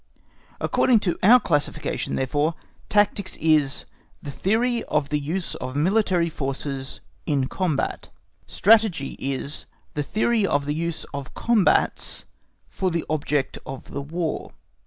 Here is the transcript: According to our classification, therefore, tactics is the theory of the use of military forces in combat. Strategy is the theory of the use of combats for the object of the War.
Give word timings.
According 0.59 0.99
to 1.01 1.19
our 1.21 1.39
classification, 1.39 2.15
therefore, 2.15 2.55
tactics 2.89 3.37
is 3.37 3.85
the 4.19 4.31
theory 4.31 4.83
of 4.85 5.09
the 5.09 5.19
use 5.19 5.53
of 5.53 5.75
military 5.75 6.27
forces 6.27 7.01
in 7.27 7.45
combat. 7.47 8.09
Strategy 8.47 9.15
is 9.19 9.67
the 9.93 10.01
theory 10.01 10.43
of 10.43 10.65
the 10.65 10.73
use 10.73 11.03
of 11.13 11.35
combats 11.35 12.25
for 12.67 12.89
the 12.89 13.05
object 13.11 13.59
of 13.63 13.91
the 13.91 14.01
War. 14.01 14.53